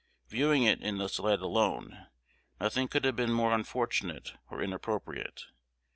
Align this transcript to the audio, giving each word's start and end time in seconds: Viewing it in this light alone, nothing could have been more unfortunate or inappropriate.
Viewing 0.29 0.63
it 0.63 0.81
in 0.81 0.97
this 0.97 1.19
light 1.19 1.41
alone, 1.41 2.07
nothing 2.59 2.87
could 2.87 3.05
have 3.05 3.15
been 3.15 3.31
more 3.31 3.53
unfortunate 3.53 4.33
or 4.49 4.59
inappropriate. 4.59 5.43